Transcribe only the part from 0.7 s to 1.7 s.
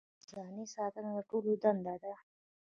ساتنه د ټولو